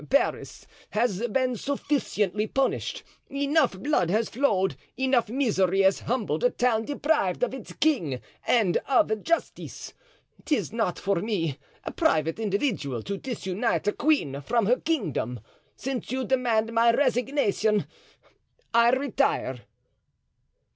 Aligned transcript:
Paris 0.09 0.65
has 0.89 1.27
been 1.27 1.55
sufficiently 1.55 2.47
punished; 2.47 3.03
enough 3.29 3.77
blood 3.79 4.09
has 4.09 4.29
flowed, 4.29 4.75
enough 4.97 5.29
misery 5.29 5.81
has 5.81 5.99
humbled 5.99 6.43
a 6.43 6.49
town 6.49 6.83
deprived 6.85 7.43
of 7.43 7.53
its 7.53 7.71
king 7.73 8.19
and 8.47 8.77
of 8.89 9.21
justice. 9.21 9.93
'Tis 10.43 10.73
not 10.73 10.97
for 10.97 11.17
me, 11.17 11.59
a 11.83 11.91
private 11.91 12.39
individual, 12.39 13.03
to 13.03 13.15
disunite 13.15 13.87
a 13.87 13.91
queen 13.93 14.41
from 14.41 14.65
her 14.65 14.77
kingdom. 14.77 15.39
Since 15.75 16.11
you 16.11 16.25
demand 16.25 16.73
my 16.73 16.89
resignation, 16.91 17.85
I 18.73 18.89
retire." 18.89 19.59